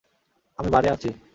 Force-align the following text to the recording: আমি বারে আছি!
আমি 0.59 0.69
বারে 0.69 0.87
আছি! 0.89 1.09